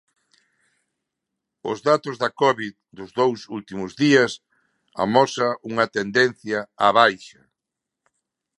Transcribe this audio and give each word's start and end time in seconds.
Os 1.71 1.79
datos 1.89 2.15
da 2.21 2.29
covid 2.41 2.73
dos 2.97 3.09
dous 3.19 3.39
últimos 3.57 3.91
días 4.03 4.31
amosa 5.05 5.47
unha 5.69 5.85
tendencia 5.97 6.59
á 6.85 6.87
baixa. 6.99 7.41